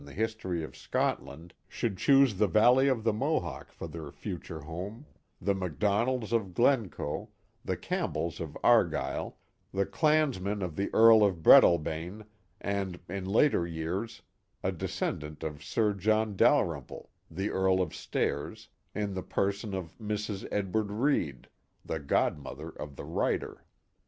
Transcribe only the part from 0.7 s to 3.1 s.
Scotland should choose the valley of